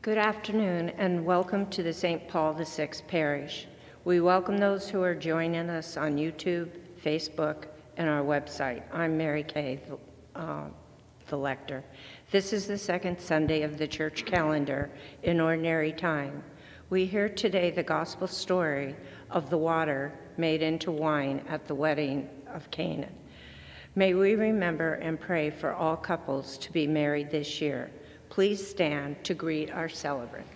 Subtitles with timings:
[0.00, 2.28] Good afternoon and welcome to the St.
[2.28, 3.66] Paul VI Parish.
[4.04, 6.68] We welcome those who are joining us on YouTube,
[7.04, 7.64] Facebook,
[7.96, 8.84] and our website.
[8.92, 10.68] I'm Mary Kay, the, uh,
[11.26, 11.82] the lector.
[12.30, 14.88] This is the second Sunday of the church calendar
[15.24, 16.44] in ordinary time.
[16.90, 18.94] We hear today the gospel story
[19.32, 23.12] of the water made into wine at the wedding of Canaan.
[23.96, 27.90] May we remember and pray for all couples to be married this year.
[28.30, 30.46] Please stand to greet our celebrant.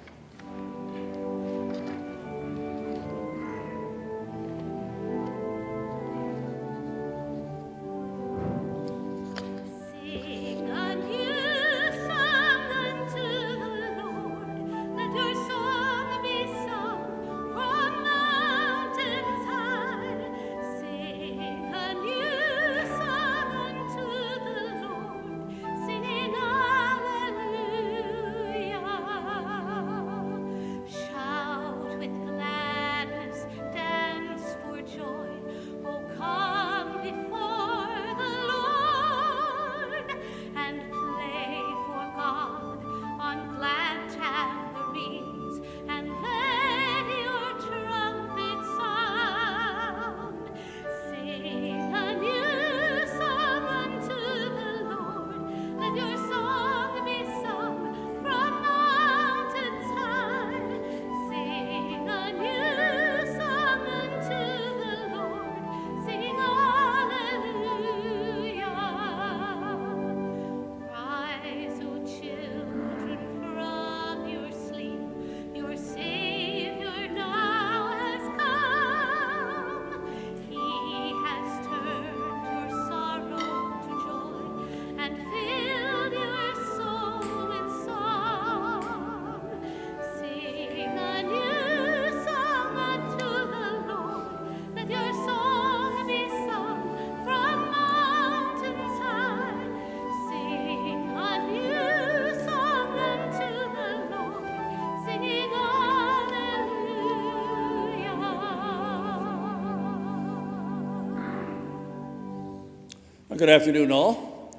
[113.42, 114.56] Good afternoon, all.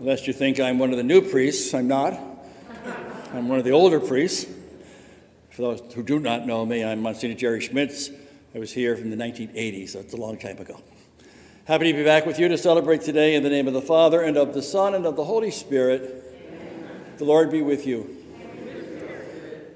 [0.00, 2.12] Lest you think I'm one of the new priests, I'm not.
[3.32, 4.52] I'm one of the older priests.
[5.50, 8.10] For those who do not know me, I'm Monsignor Jerry Schmitz.
[8.52, 10.82] I was here from the 1980s, so it's a long time ago.
[11.64, 14.22] Happy to be back with you to celebrate today in the name of the Father,
[14.22, 16.34] and of the Son, and of the Holy Spirit.
[16.48, 17.04] Amen.
[17.18, 18.10] The Lord be with you.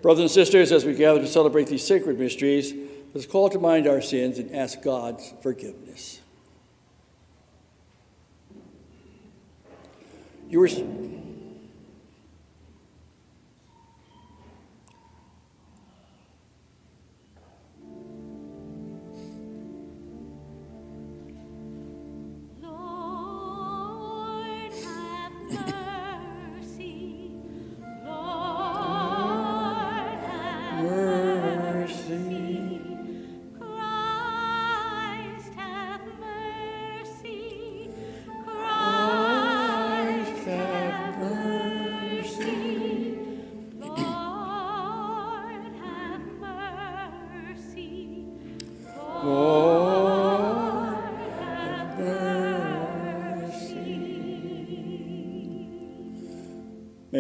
[0.03, 2.75] Brothers and sisters, as we gather to celebrate these sacred mysteries,
[3.15, 6.21] let's call to mind our sins and ask God's forgiveness.
[10.49, 10.69] You were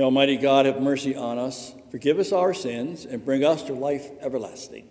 [0.06, 4.08] Almighty God have mercy on us, forgive us our sins, and bring us to life
[4.20, 4.86] everlasting.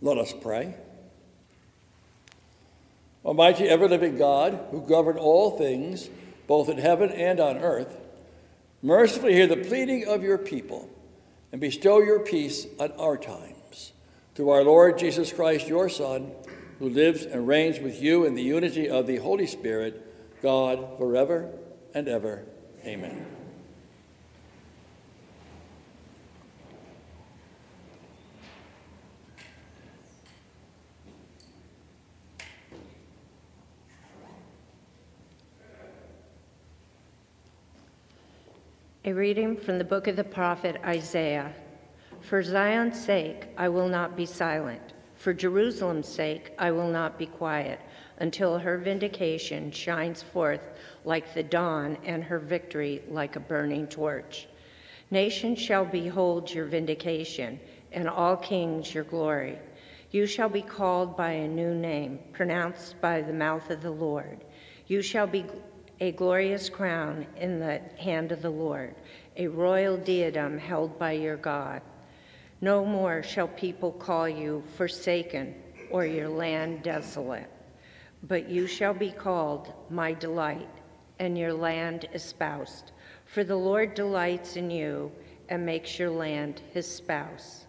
[0.00, 0.74] Let us pray.
[3.24, 6.08] Almighty, ever living God, who govern all things,
[6.46, 7.98] both in heaven and on earth,
[8.82, 10.88] mercifully hear the pleading of your people
[11.52, 13.92] and bestow your peace on our times.
[14.34, 16.30] Through our Lord Jesus Christ, your Son,
[16.78, 21.50] who lives and reigns with you in the unity of the Holy Spirit, God, forever
[21.92, 22.44] and ever.
[22.84, 23.37] Amen.
[39.08, 41.54] A reading from the book of the prophet Isaiah.
[42.20, 44.92] For Zion's sake, I will not be silent.
[45.14, 47.80] For Jerusalem's sake, I will not be quiet
[48.18, 50.60] until her vindication shines forth
[51.06, 54.46] like the dawn and her victory like a burning torch.
[55.10, 57.58] Nations shall behold your vindication,
[57.92, 59.58] and all kings your glory.
[60.10, 64.44] You shall be called by a new name, pronounced by the mouth of the Lord.
[64.86, 65.46] You shall be
[66.00, 68.94] a glorious crown in the hand of the Lord,
[69.36, 71.82] a royal diadem held by your God.
[72.60, 75.54] No more shall people call you forsaken
[75.90, 77.50] or your land desolate,
[78.24, 80.68] but you shall be called my delight,
[81.18, 82.92] and your land espoused.
[83.24, 85.10] For the Lord delights in you
[85.48, 87.66] and makes your land his spouse.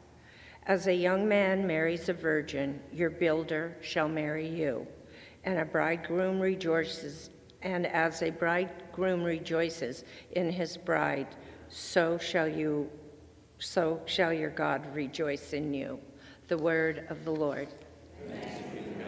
[0.67, 4.85] As a young man marries a virgin, your builder shall marry you,
[5.45, 11.27] and a bridegroom rejoices and as a bridegroom rejoices in his bride,
[11.69, 12.89] so shall you
[13.59, 15.99] so shall your God rejoice in you.
[16.47, 17.67] The word of the Lord.
[18.25, 18.98] Proclaim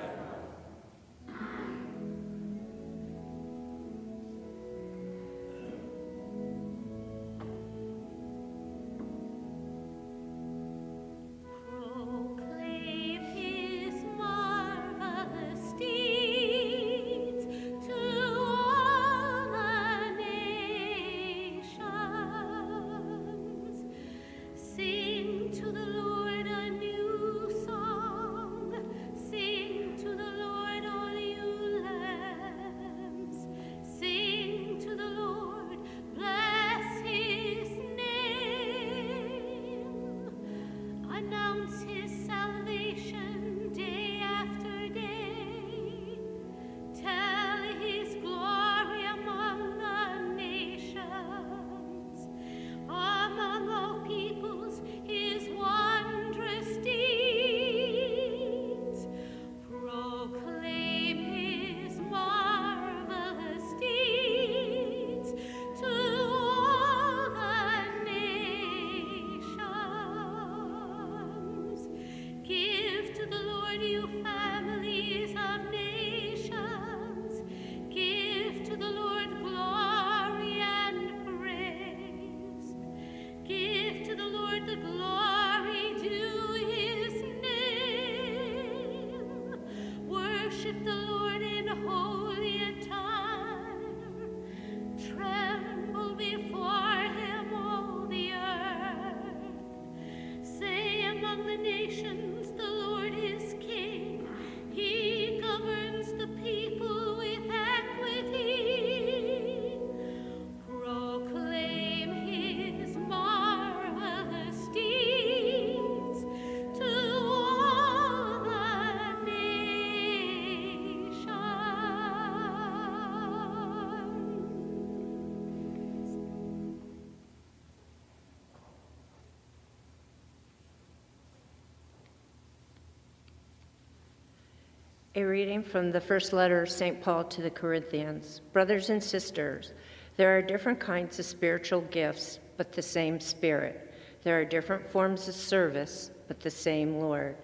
[135.14, 137.02] A reading from the first letter of St.
[137.02, 138.40] Paul to the Corinthians.
[138.54, 139.74] Brothers and sisters,
[140.16, 143.94] there are different kinds of spiritual gifts, but the same Spirit.
[144.24, 147.36] There are different forms of service, but the same Lord.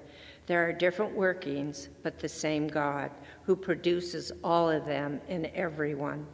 [0.46, 3.12] There are different workings, but the same God,
[3.44, 6.26] who produces all of them in everyone.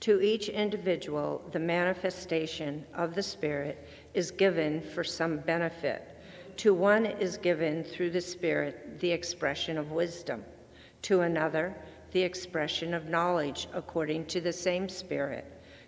[0.00, 6.16] To each individual, the manifestation of the Spirit is given for some benefit.
[6.56, 10.42] To one is given through the Spirit the expression of wisdom,
[11.02, 11.74] to another,
[12.12, 15.44] the expression of knowledge according to the same Spirit,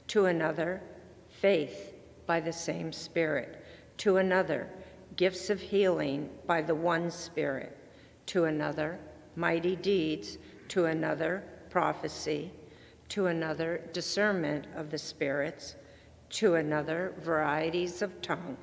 [0.09, 0.81] to another,
[1.29, 1.95] faith
[2.27, 3.65] by the same Spirit,
[3.99, 4.69] to another,
[5.17, 7.77] gifts of healing by the one Spirit,
[8.27, 8.99] to another,
[9.37, 12.51] mighty deeds, to another, prophecy,
[13.09, 15.77] to another, discernment of the spirits,
[16.31, 18.59] to another, varieties of tongues,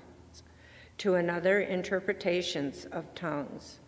[0.98, 3.81] to another, interpretations of tongues.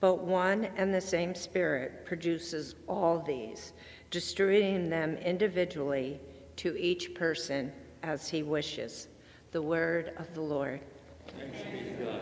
[0.00, 3.72] But one and the same Spirit produces all these,
[4.10, 6.20] distributing them individually
[6.56, 7.72] to each person
[8.02, 9.08] as he wishes.
[9.52, 10.80] The word of the Lord.
[11.38, 12.20] Thanks be to God.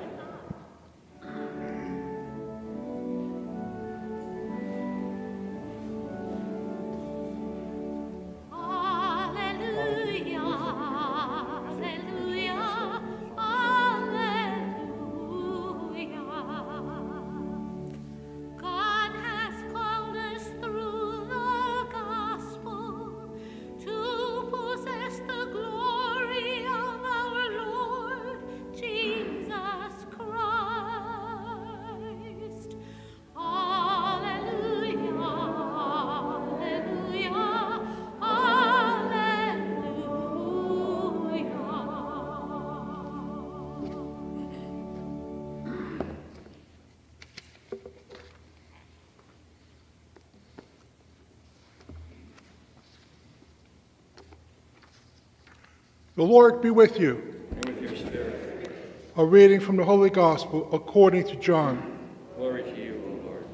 [56.17, 57.45] The Lord be with you.
[57.51, 58.71] And with your spirit.
[59.17, 61.99] A reading from the Holy Gospel according to John.
[62.37, 63.45] Glory to you, O Lord.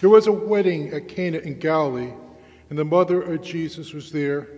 [0.00, 2.12] There was a wedding at Cana in Galilee,
[2.68, 4.48] and the mother of Jesus was there.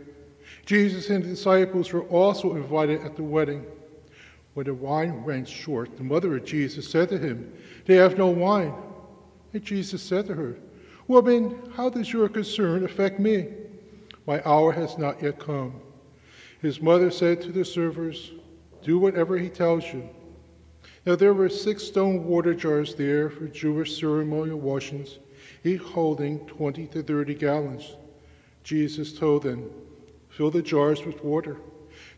[0.64, 3.67] Jesus and the disciples were also invited at the wedding.
[4.55, 7.52] When the wine ran short, the mother of Jesus said to him,
[7.85, 8.73] They have no wine.
[9.52, 10.57] And Jesus said to her,
[11.07, 13.49] Woman, how does your concern affect me?
[14.26, 15.83] My hour has not yet come.
[16.62, 18.31] His mother said to the servers,
[18.83, 20.09] Do whatever he tells you.
[21.04, 25.19] Now there were six stone water jars there for Jewish ceremonial washings,
[25.64, 27.97] each holding 20 to 30 gallons.
[28.62, 29.69] Jesus told them,
[30.28, 31.57] Fill the jars with water.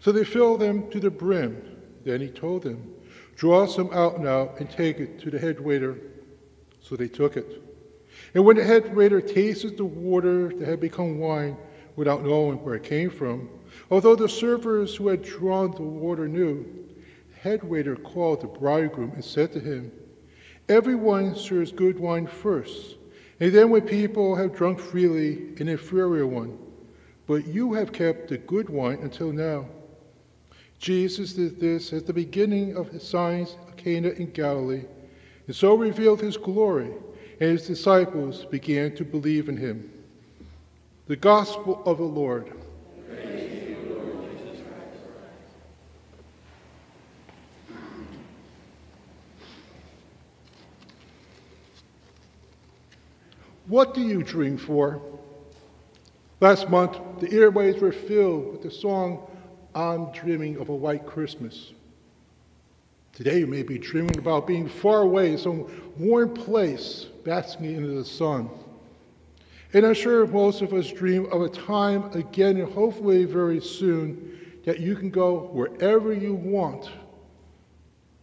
[0.00, 1.62] So they filled them to the brim.
[2.04, 2.92] Then he told them,
[3.36, 5.96] Draw some out now and take it to the head waiter.
[6.82, 7.62] So they took it.
[8.34, 11.56] And when the head waiter tasted the water that had become wine
[11.96, 13.48] without knowing where it came from,
[13.90, 16.64] although the servers who had drawn the water knew,
[17.30, 19.92] the head waiter called the bridegroom and said to him,
[20.68, 22.96] Everyone serves good wine first,
[23.40, 26.58] and then when people have drunk freely, an inferior one.
[27.26, 29.66] But you have kept the good wine until now.
[30.78, 34.84] Jesus did this at the beginning of his signs of Cana in Galilee,
[35.46, 36.90] and so revealed his glory,
[37.40, 39.90] and his disciples began to believe in him.
[41.06, 42.52] The Gospel of the Lord.
[53.66, 55.00] What do you dream for?
[56.40, 59.26] Last month, the airways were filled with the song,
[59.74, 61.72] I'm Dreaming of a White Christmas.
[63.14, 68.04] Today, you may be dreaming about being far away some warm place, basking in the
[68.04, 68.50] sun.
[69.72, 74.38] And I'm sure most of us dream of a time again, and hopefully very soon,
[74.66, 76.90] that you can go wherever you want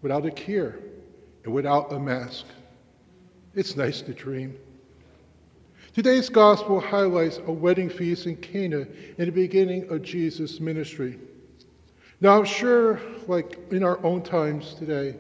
[0.04, 0.78] without a care
[1.46, 2.46] and without a mask.
[3.56, 4.56] It's nice to dream.
[5.94, 11.20] Today's gospel highlights a wedding feast in Cana in the beginning of Jesus' ministry.
[12.22, 15.18] Now, I'm sure, like in our own times today,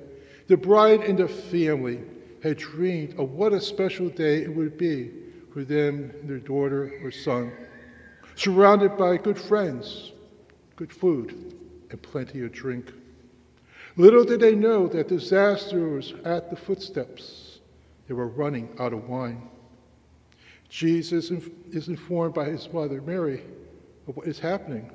[0.47, 1.99] the bride and the family
[2.41, 5.11] had dreamed of what a special day it would be
[5.51, 7.51] for them their daughter or son,
[8.35, 10.13] surrounded by good friends,
[10.77, 11.53] good food,
[11.89, 12.93] and plenty of drink.
[13.97, 17.59] Little did they know that disaster was at the footsteps.
[18.07, 19.50] They were running out of wine.
[20.71, 21.31] Jesus
[21.71, 23.43] is informed by his mother, Mary,
[24.07, 24.89] of what is happening,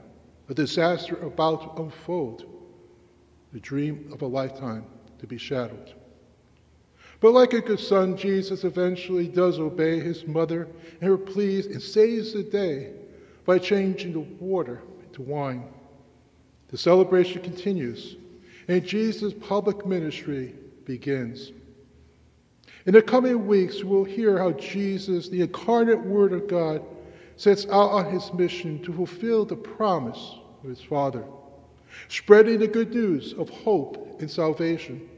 [0.49, 2.47] a disaster about to unfold,
[3.53, 4.87] the dream of a lifetime
[5.19, 5.93] to be shattered.
[7.21, 10.67] But like a good son, Jesus eventually does obey his mother
[11.01, 12.95] and her pleas and saves the day
[13.45, 15.69] by changing the water into wine.
[16.69, 18.17] The celebration continues,
[18.67, 20.55] and Jesus' public ministry
[20.87, 21.53] begins.
[22.87, 26.83] In the coming weeks, we'll hear how Jesus, the incarnate Word of God,
[27.35, 31.25] sets out on his mission to fulfill the promise of his Father,
[32.07, 35.09] spreading the good news of hope and salvation.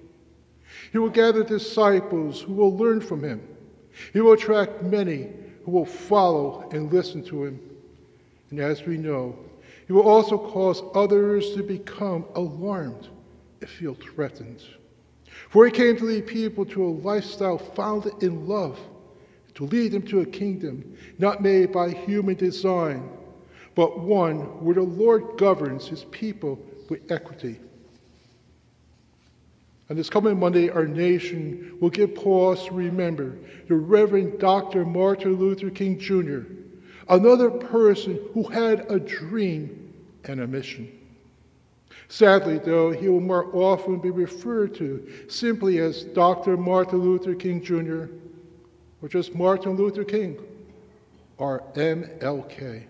[0.92, 3.46] He will gather disciples who will learn from him.
[4.14, 5.28] He will attract many
[5.66, 7.60] who will follow and listen to him.
[8.50, 9.38] And as we know,
[9.86, 13.08] he will also cause others to become alarmed
[13.60, 14.62] and feel threatened.
[15.48, 18.78] For he came to lead people to a lifestyle founded in love,
[19.54, 23.08] to lead them to a kingdom not made by human design,
[23.74, 26.58] but one where the Lord governs his people
[26.90, 27.58] with equity.
[29.90, 33.38] On this coming Monday, our nation will give pause to remember
[33.68, 34.84] the Reverend Dr.
[34.84, 36.40] Martin Luther King Jr.,
[37.08, 40.97] another person who had a dream and a mission.
[42.08, 46.56] Sadly, though, he will more often be referred to simply as Dr.
[46.56, 48.06] Martin Luther King Jr.
[49.02, 50.38] or just Martin Luther King
[51.36, 52.84] or MLK.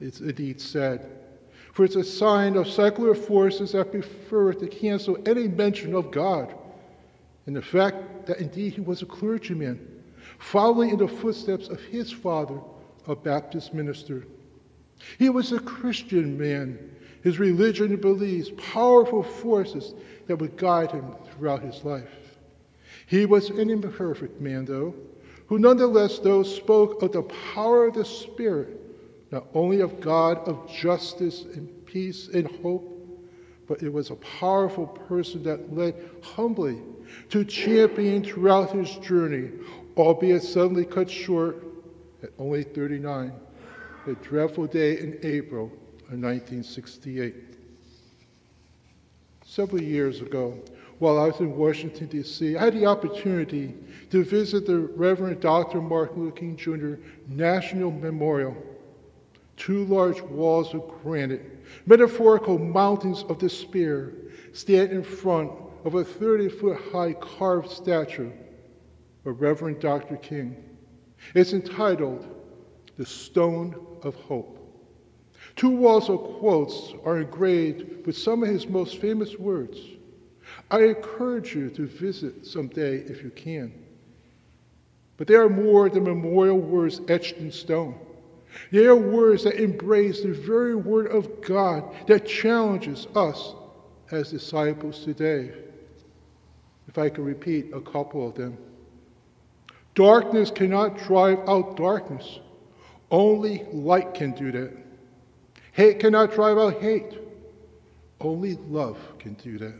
[0.00, 1.06] It's indeed sad,
[1.72, 6.54] for it's a sign of secular forces that prefer to cancel any mention of God
[7.46, 9.88] and the fact that indeed he was a clergyman,
[10.38, 12.60] following in the footsteps of his father,
[13.08, 14.26] a Baptist minister.
[15.18, 16.78] He was a Christian man
[17.22, 19.94] his religion and beliefs, powerful forces
[20.26, 22.38] that would guide him throughout his life.
[23.06, 24.94] He was an imperfect man, though,
[25.46, 28.80] who nonetheless, though, spoke of the power of the Spirit,
[29.30, 32.88] not only of God, of justice and peace and hope,
[33.68, 36.78] but it was a powerful person that led humbly
[37.30, 39.50] to champion throughout his journey,
[39.96, 41.64] albeit suddenly cut short
[42.22, 43.32] at only 39,
[44.06, 45.70] a dreadful day in April
[46.20, 47.34] 1968.
[49.44, 50.58] Several years ago,
[50.98, 53.74] while I was in Washington, D.C., I had the opportunity
[54.10, 55.80] to visit the Reverend Dr.
[55.80, 56.94] Martin Luther King Jr.
[57.28, 58.56] National Memorial.
[59.56, 61.42] Two large walls of granite,
[61.86, 64.12] metaphorical mountains of despair,
[64.52, 65.50] stand in front
[65.84, 68.30] of a 30 foot high carved statue
[69.24, 70.16] of Reverend Dr.
[70.16, 70.56] King.
[71.34, 72.26] It's entitled
[72.96, 74.61] The Stone of Hope.
[75.56, 79.78] Two walls of quotes are engraved with some of his most famous words.
[80.70, 83.72] I encourage you to visit someday if you can.
[85.16, 87.94] But they are more than memorial words etched in stone.
[88.70, 93.54] They are words that embrace the very word of God that challenges us
[94.10, 95.52] as disciples today.
[96.88, 98.58] If I can repeat a couple of them.
[99.94, 102.40] Darkness cannot drive out darkness.
[103.10, 104.81] Only light can do that.
[105.72, 107.18] Hate cannot drive out hate.
[108.20, 109.74] Only love can do that.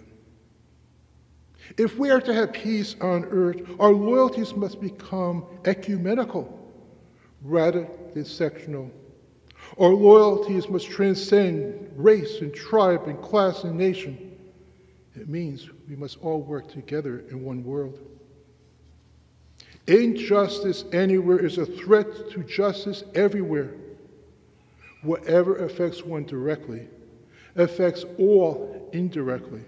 [1.78, 6.58] If we are to have peace on earth, our loyalties must become ecumenical
[7.42, 8.90] rather than sectional.
[9.78, 14.36] Our loyalties must transcend race and tribe and class and nation.
[15.14, 17.98] It means we must all work together in one world.
[19.86, 23.74] Injustice anywhere is a threat to justice everywhere.
[25.02, 26.88] Whatever affects one directly
[27.56, 29.60] affects all indirectly.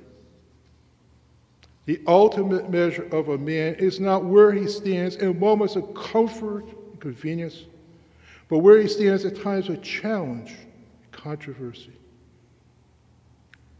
[1.87, 6.65] The ultimate measure of a man is not where he stands in moments of comfort
[6.65, 7.65] and convenience,
[8.49, 10.55] but where he stands at times of challenge
[11.03, 11.93] and controversy.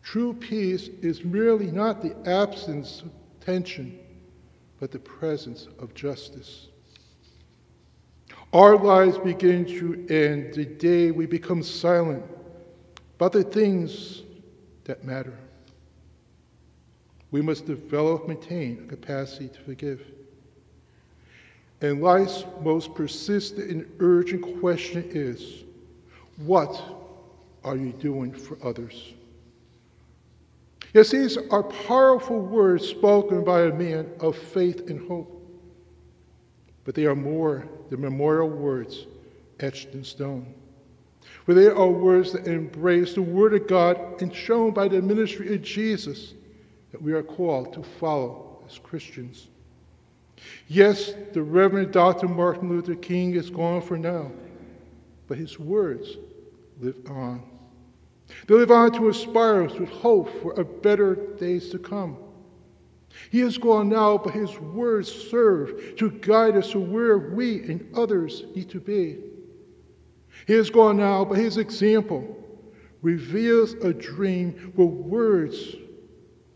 [0.03, 3.99] True peace is merely not the absence of tension,
[4.81, 6.69] but the presence of justice.
[8.55, 12.23] Our lives begin to end the day we become silent
[13.17, 14.23] about the things
[14.85, 15.37] that matter.
[17.33, 20.03] We must develop, maintain a capacity to forgive.
[21.81, 25.65] And life's most persistent and urgent question is
[26.37, 26.81] what
[27.65, 29.15] are you doing for others?
[30.93, 35.34] Yes, these are powerful words spoken by a man of faith and hope
[36.85, 39.07] but they are more than memorial words
[39.61, 40.55] etched in stone.
[41.45, 45.55] For they are words that embrace the Word of God and shown by the ministry
[45.55, 46.35] of Jesus
[46.93, 49.49] that we are called to follow as Christians.
[50.69, 52.29] Yes, the Reverend Dr.
[52.29, 54.31] Martin Luther King is gone for now,
[55.29, 56.17] but his words
[56.81, 57.43] live on.
[58.47, 62.17] They live on to inspire us with hope for a better days to come.
[63.31, 67.87] He is gone now, but his words serve to guide us to where we and
[67.95, 69.19] others need to be.
[70.47, 72.37] He is gone now, but his example
[73.03, 75.77] reveals a dream where words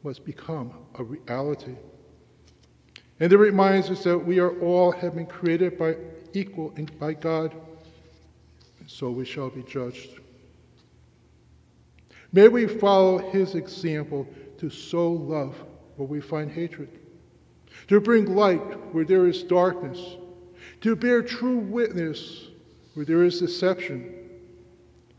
[0.03, 1.75] must become a reality.
[3.21, 5.97] And it reminds us that we are all have been created by
[6.33, 7.55] equal and by God,
[8.81, 10.21] and so we shall be judged.
[12.33, 14.27] May we follow his example
[14.59, 15.57] to sow love
[15.99, 16.89] where we find hatred,
[17.89, 18.63] to bring light
[18.95, 20.17] where there is darkness,
[20.81, 22.49] to bear true witness
[22.95, 24.15] where there is deception,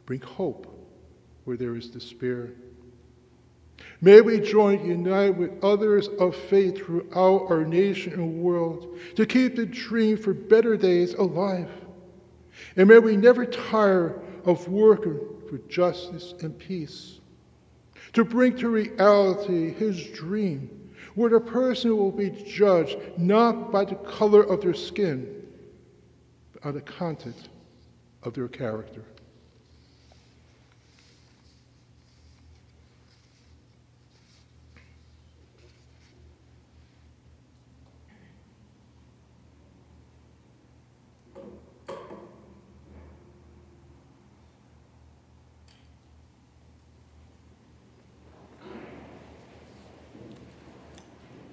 [0.05, 0.65] bring hope
[1.43, 2.49] where there is despair.
[4.01, 9.57] May we join unite with others of faith throughout our nation and world to keep
[9.57, 11.69] the dream for better days alive.
[12.77, 17.18] And may we never tire of working for justice and peace,
[18.13, 23.95] to bring to reality his dream, where the person will be judged not by the
[23.95, 25.43] color of their skin,
[26.53, 27.49] but on the content
[28.23, 29.03] of their character.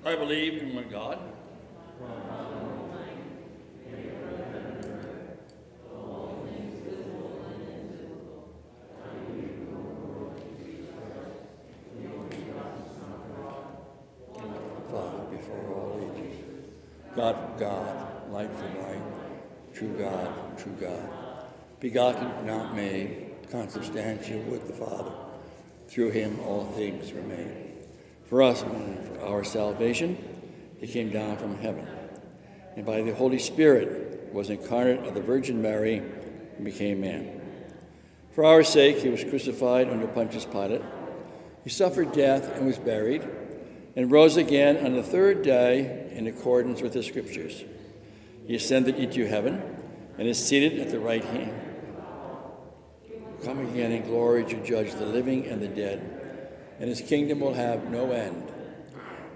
[0.07, 0.15] I
[0.77, 1.19] one God.
[14.91, 16.37] Father before all ages,
[17.17, 19.03] God from God, light from light,
[19.75, 21.09] true God true God,
[21.81, 25.13] begotten, not made, consubstantial with the Father.
[25.89, 27.73] Through him all things were made.
[28.25, 30.36] For us for our salvation,
[30.87, 31.87] he came down from heaven,
[32.77, 37.41] and by the Holy Spirit was incarnate of the Virgin Mary and became man.
[38.33, 40.83] For our sake, he was crucified under Pontius Pilate.
[41.65, 43.27] He suffered death and was buried,
[43.97, 47.65] and rose again on the third day in accordance with the Scriptures.
[48.47, 49.61] He ascended into heaven
[50.19, 51.53] and is seated at the right hand.
[53.45, 56.17] Come again in glory to judge the living and the dead
[56.79, 58.46] and his kingdom will have no end.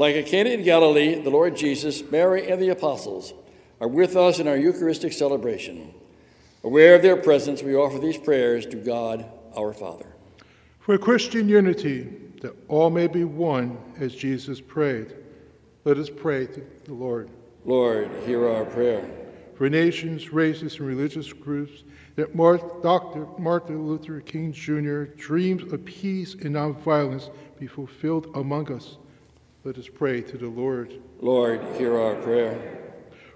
[0.00, 3.34] Like a Cana in Galilee, the Lord Jesus, Mary, and the apostles
[3.82, 5.92] are with us in our Eucharistic celebration.
[6.64, 10.06] Aware of their presence, we offer these prayers to God our Father.
[10.78, 12.08] For Christian unity,
[12.40, 15.12] that all may be one as Jesus prayed,
[15.84, 17.28] let us pray to the Lord.
[17.66, 19.06] Lord, hear our prayer.
[19.54, 21.84] For nations, races, and religious groups,
[22.16, 23.26] that Dr.
[23.36, 25.12] Martin Luther King Jr.
[25.18, 28.96] dreams of peace and nonviolence be fulfilled among us
[29.64, 31.00] let us pray to the Lord.
[31.20, 32.78] Lord, hear our prayer.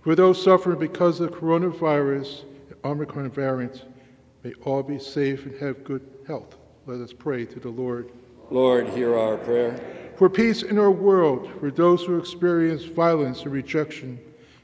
[0.03, 3.85] For those suffering because of coronavirus and Omicron variant,
[4.43, 6.57] may all be safe and have good health.
[6.87, 8.11] Let us pray to the Lord.
[8.51, 10.13] Lord, hear our prayer.
[10.17, 14.19] For peace in our world, for those who experience violence and rejection,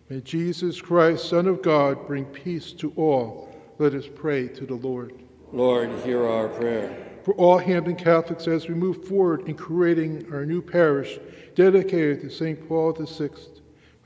[0.09, 3.55] may Jesus Christ, Son of God, bring peace to all.
[3.79, 5.15] Let us pray to the Lord.
[5.53, 7.07] Lord, hear our prayer.
[7.25, 11.19] For all Hampden Catholics, as we move forward in creating our new parish,
[11.61, 12.67] dedicated to St.
[12.67, 13.29] Paul VI.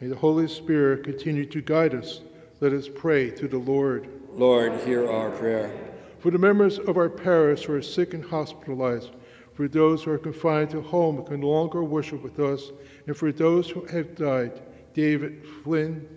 [0.00, 2.20] May the Holy Spirit continue to guide us.
[2.58, 4.08] Let us pray to the Lord.
[4.32, 5.72] Lord, hear our prayer.
[6.18, 9.12] For the members of our parish who are sick and hospitalized,
[9.52, 12.72] for those who are confined to home and can no longer worship with us,
[13.06, 14.60] and for those who have died,
[14.92, 16.08] David Flynn,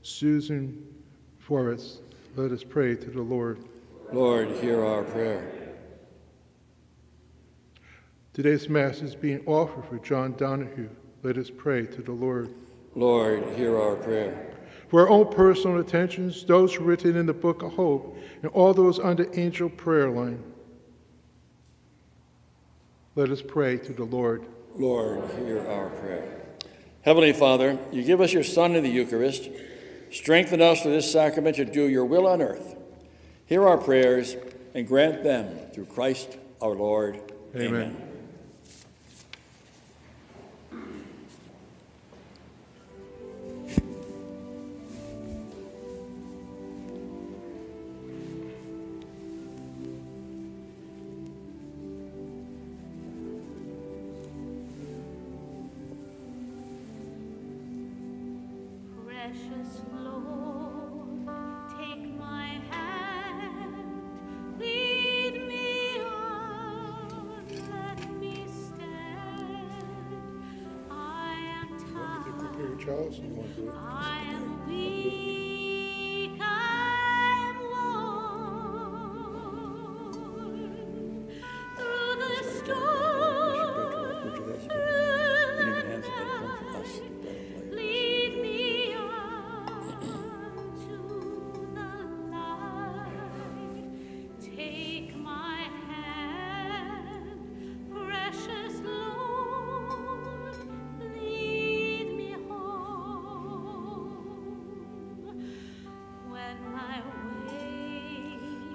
[0.00, 0.86] Susan
[1.38, 2.00] Forrest,
[2.34, 3.58] let us pray to the Lord.
[4.10, 5.57] Lord, hear our prayer.
[8.38, 10.88] Today's Mass is being offered for John Donahue.
[11.24, 12.54] Let us pray to the Lord.
[12.94, 14.54] Lord, hear our prayer.
[14.86, 19.00] For our own personal intentions, those written in the Book of Hope, and all those
[19.00, 20.40] under angel prayer line,
[23.16, 24.46] let us pray to the Lord.
[24.76, 26.40] Lord, hear our prayer.
[27.02, 29.48] Heavenly Father, you give us your Son in the Eucharist.
[30.12, 32.76] Strengthen us for this sacrament to do your will on earth.
[33.46, 34.36] Hear our prayers
[34.76, 37.20] and grant them through Christ our Lord.
[37.56, 37.66] Amen.
[37.66, 38.07] Amen.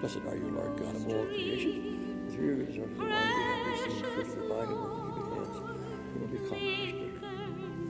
[0.04, 2.28] Blessed are you, Lord God of all creation.
[2.36, 5.24] Through your service, the wine we have received, fruit of the vine and work of
[5.32, 5.56] hands,
[6.12, 7.22] who will become prospered.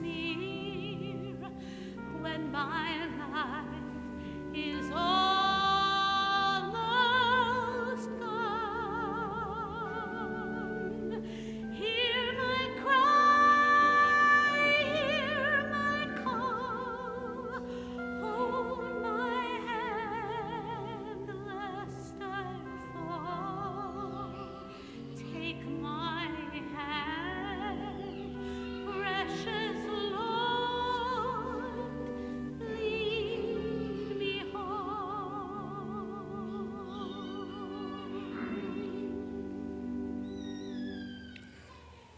[0.00, 1.34] near
[2.22, 3.66] when my life
[4.54, 5.13] is almost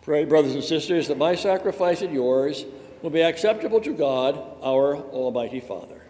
[0.06, 2.64] Pray, brothers and sisters, that my sacrifice and yours
[3.02, 6.00] will be acceptable to God, our Almighty Father.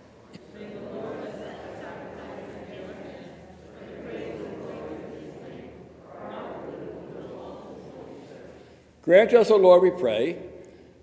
[9.00, 10.42] Grant us, O Lord, we pray,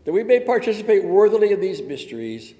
[0.05, 2.53] that we may participate worthily in these mysteries,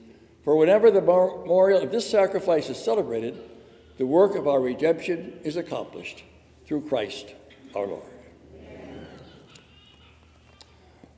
[0.43, 3.39] for whenever the memorial of this sacrifice is celebrated,
[3.99, 6.23] the work of our redemption is accomplished
[6.65, 7.35] through Christ
[7.75, 8.12] our Lord.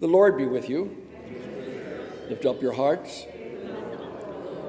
[0.06, 0.96] The Lord be with you.
[2.30, 3.26] Lift up your hearts.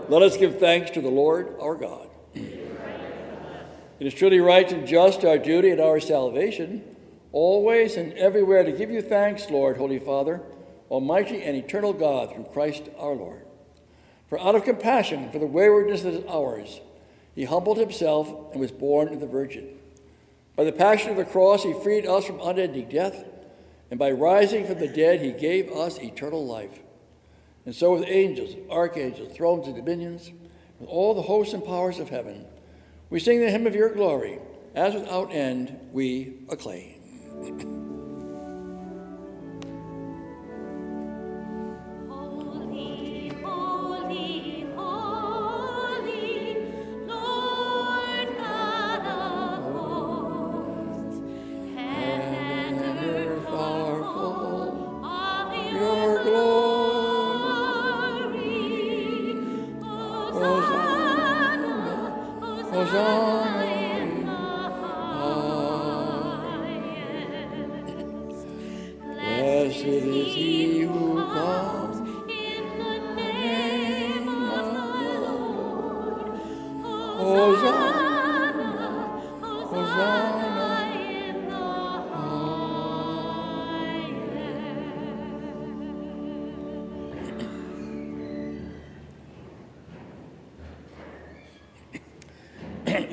[0.09, 2.09] Let us give thanks to the Lord our God.
[2.35, 6.83] It is truly right and just, our duty and our salvation,
[7.33, 10.40] always and everywhere to give you thanks, Lord, Holy Father,
[10.90, 13.44] Almighty and eternal God, through Christ our Lord.
[14.31, 16.81] For out of compassion for the waywardness that is ours,
[17.35, 19.68] he humbled himself and was born of the Virgin.
[20.57, 23.22] By the passion of the cross, he freed us from unending death,
[23.90, 26.81] and by rising from the dead, he gave us eternal life.
[27.64, 30.31] And so, with angels, archangels, thrones, and dominions,
[30.79, 32.44] with all the hosts and powers of heaven,
[33.11, 34.38] we sing the hymn of your glory,
[34.75, 37.83] as without end we acclaim.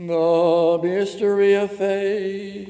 [0.00, 2.68] The mystery of faith.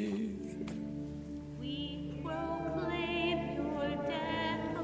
[1.61, 4.81] We proclaim your death, O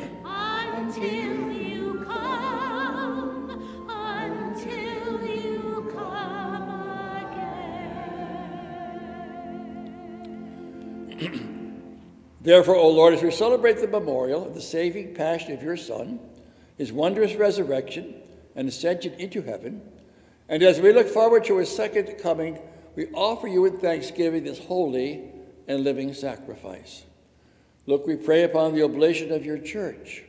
[12.48, 16.18] Therefore, O Lord, as we celebrate the memorial of the saving passion of your Son,
[16.78, 18.14] his wondrous resurrection
[18.56, 19.82] and ascension into heaven,
[20.48, 22.58] and as we look forward to his second coming,
[22.96, 25.24] we offer you in thanksgiving this holy
[25.66, 27.02] and living sacrifice.
[27.84, 30.22] Look, we pray upon the oblation of your church.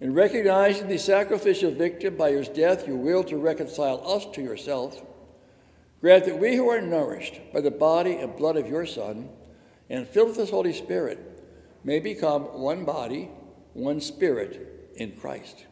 [0.00, 5.02] In recognizing the sacrificial victim by whose death you will to reconcile us to yourself,
[6.00, 9.28] grant that we who are nourished by the body and blood of your Son
[9.90, 11.34] and filled with his Holy Spirit
[11.84, 13.30] may become one body,
[13.72, 15.66] one spirit in Christ.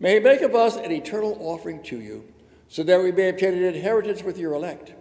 [0.00, 2.24] May he make of us an eternal offering to you,
[2.68, 4.92] so that we may obtain an inheritance with your elect,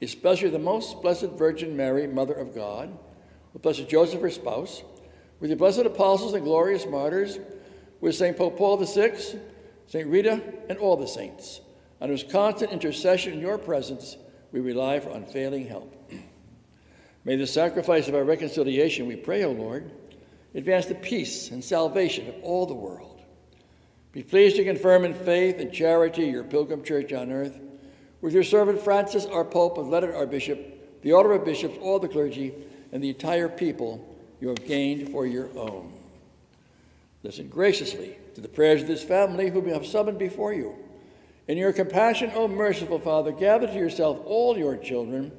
[0.00, 2.96] especially the most blessed Virgin Mary, Mother of God,
[3.52, 4.82] with blessed Joseph, her spouse,
[5.40, 7.38] with your blessed apostles and glorious martyrs,
[8.00, 8.36] with St.
[8.36, 9.16] Pope Paul VI,
[9.86, 10.06] St.
[10.06, 11.60] Rita, and all the saints,
[12.00, 14.16] on whose constant intercession in your presence
[14.52, 15.94] we rely for unfailing help.
[17.24, 19.90] May the sacrifice of our reconciliation, we pray, O Lord,
[20.54, 23.20] advance the peace and salvation of all the world.
[24.12, 27.58] Be pleased to confirm in faith and charity your pilgrim church on earth,
[28.20, 31.98] with your servant Francis, our Pope, and Leonard, our Bishop, the order of bishops, all
[31.98, 32.52] the clergy,
[32.92, 35.92] and the entire people you have gained for your own.
[37.22, 40.74] Listen graciously to the prayers of this family whom you have summoned before you.
[41.48, 45.32] In your compassion, O merciful Father, gather to yourself all your children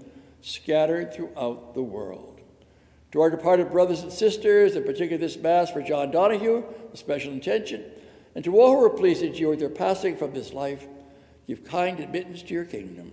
[0.44, 2.42] scattered throughout the world.
[3.14, 7.32] To our departed brothers and sisters, in particular this Mass for John Donahue, a special
[7.32, 7.84] intention,
[8.36, 10.88] and to all who are pleased at you with their passing from this life,
[11.48, 13.12] give kind admittance to your kingdom.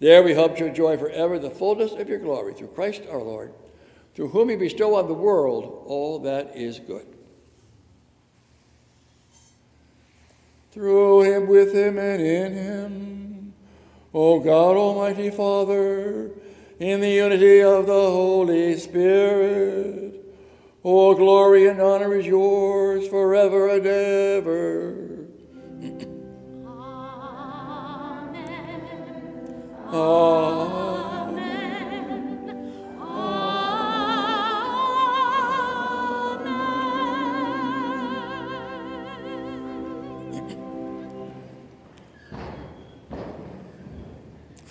[0.00, 3.52] There we hope to enjoy forever the fullness of your glory through Christ our Lord,
[4.14, 7.06] through whom you bestow on the world all that is good.
[10.72, 13.54] Through him, with him, and in him,
[14.12, 16.30] O God, Almighty Father,
[16.78, 20.24] in the unity of the Holy Spirit,
[20.82, 25.04] all glory and honor is yours forever and ever.
[29.92, 29.94] Amen.
[29.94, 30.93] Amen.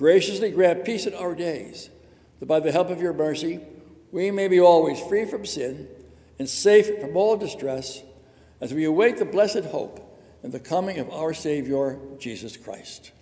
[0.00, 1.90] Graciously grant peace in our days,
[2.38, 3.60] that by the help of your mercy
[4.10, 5.88] we may be always free from sin
[6.38, 8.02] and safe from all distress,
[8.62, 10.00] as we await the blessed hope
[10.42, 13.12] and the coming of our Savior, Jesus Christ.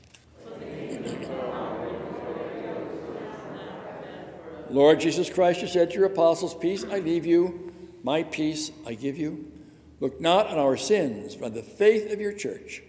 [4.70, 7.72] Lord Jesus Christ, you said to your apostles, Peace I leave you,
[8.05, 9.51] my peace I give you.
[9.99, 12.85] Look not on our sins, but on the faith of your church,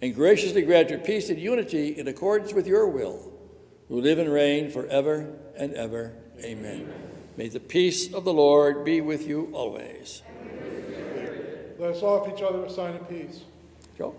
[0.00, 3.32] and graciously grant your peace and unity in accordance with your will,
[3.88, 6.14] who live and reign forever and ever.
[6.40, 6.92] Amen.
[7.36, 10.22] May the peace of the Lord be with you always.
[11.78, 13.42] Let us offer each other a sign of peace.
[13.96, 14.14] Joe?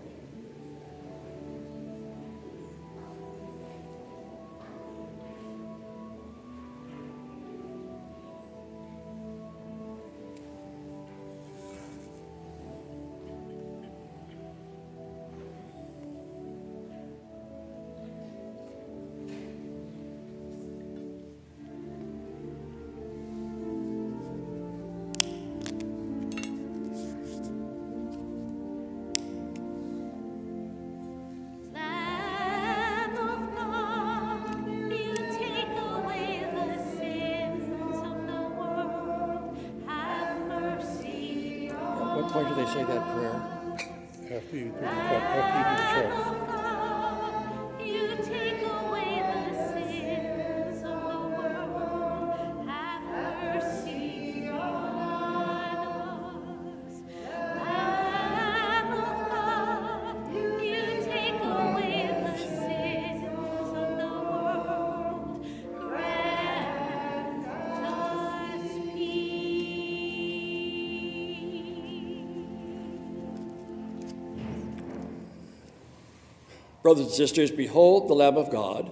[76.82, 78.90] Brothers and sisters, behold the Lamb of God.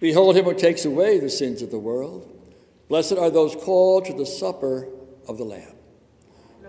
[0.00, 2.30] Behold him who takes away the sins of the world.
[2.88, 4.88] Blessed are those called to the supper
[5.26, 5.74] of the Lamb.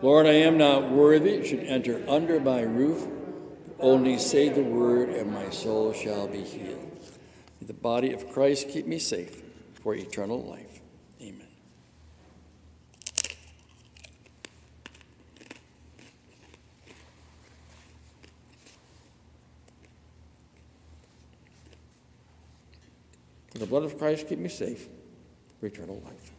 [0.01, 3.07] Lord, I am not worthy should enter under my roof.
[3.79, 6.99] Only say the word, and my soul shall be healed.
[7.59, 9.41] May the body of Christ keep me safe
[9.81, 10.81] for eternal life.
[11.21, 11.47] Amen.
[23.55, 24.89] The blood of Christ keep me safe
[25.59, 26.31] for eternal life.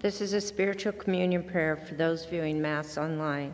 [0.00, 3.52] This is a spiritual communion prayer for those viewing Mass online.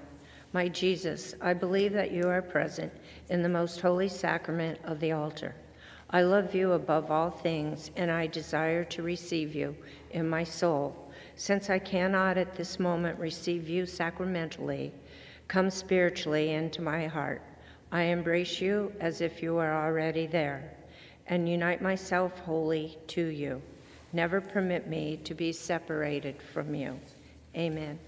[0.53, 2.92] My Jesus, I believe that you are present
[3.30, 5.55] in the most holy sacrament of the altar.
[6.11, 9.74] I love you above all things, and I desire to receive you
[10.12, 11.07] in my soul.
[11.39, 14.93] Since I cannot at this moment receive you sacramentally,
[15.47, 17.43] come spiritually into my heart.
[17.93, 20.74] I embrace you as if you are already there,
[21.28, 23.62] and unite myself wholly to you.
[24.12, 26.99] Never permit me to be separated from you.
[27.57, 28.01] Amen.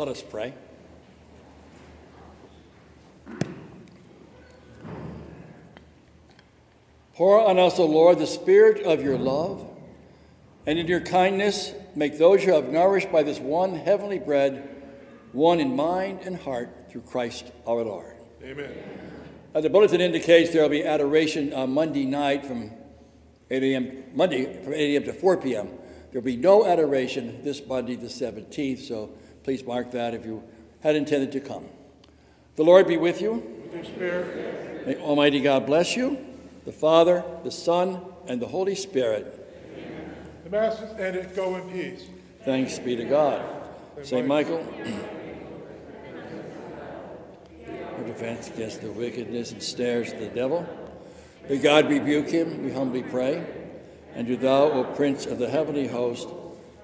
[0.00, 0.54] Let us pray.
[7.12, 9.68] Pour on us, O Lord, the spirit of your love,
[10.66, 14.82] and in your kindness make those you have nourished by this one heavenly bread
[15.32, 18.16] one in mind and heart through Christ our Lord.
[18.42, 18.72] Amen.
[19.52, 22.70] As the bulletin indicates, there will be adoration on Monday night from
[23.50, 24.04] 8 a.m.
[24.14, 25.04] Monday from 8 a.m.
[25.04, 25.66] to 4 p.m.
[26.10, 29.10] There will be no adoration this Monday, the 17th, so
[29.42, 30.42] please mark that if you
[30.82, 31.66] had intended to come.
[32.56, 33.34] The Lord be with you.
[33.72, 34.86] With your spirit.
[34.86, 36.18] May Almighty God bless you,
[36.64, 39.36] the Father, the Son, and the Holy Spirit.
[40.44, 41.34] The Mass is ended.
[41.36, 42.06] Go in peace.
[42.44, 43.42] Thanks be to God.
[44.02, 44.26] St.
[44.26, 44.58] Michael,
[47.98, 50.66] our defense against the wickedness and snares of the devil.
[51.48, 53.44] May God rebuke him, we humbly pray.
[54.14, 56.28] And do thou, O Prince of the heavenly host,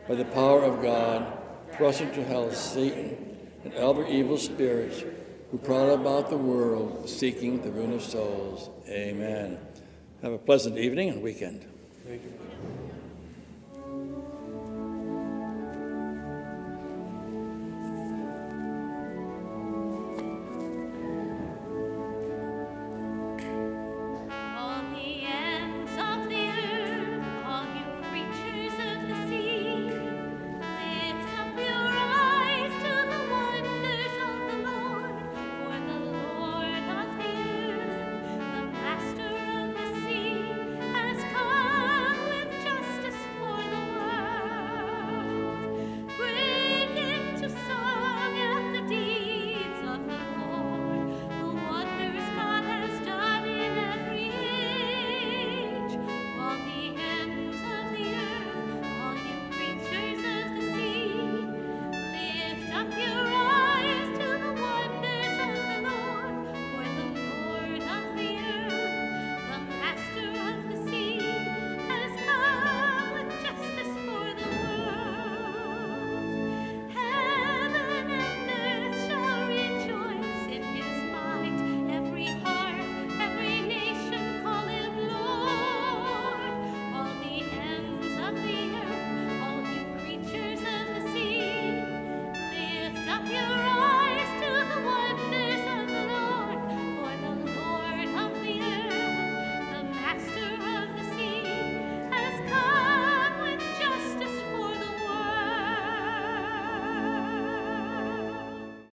[0.09, 1.36] by the power of God,
[1.77, 5.05] thrust into hell Satan and other evil spirits
[5.51, 8.71] who prowl about the world seeking the ruin of souls.
[8.89, 9.59] Amen.
[10.23, 11.65] Have a pleasant evening and weekend.